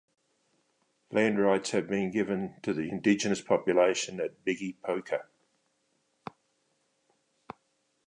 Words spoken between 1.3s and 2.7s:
rights have been given